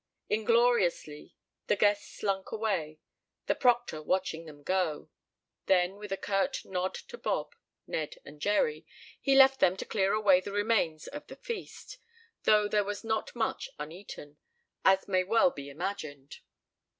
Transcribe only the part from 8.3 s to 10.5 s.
Jerry, he left them to clear away